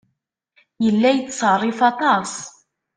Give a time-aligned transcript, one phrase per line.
[0.85, 2.33] Yella yettṣerrif aṭas.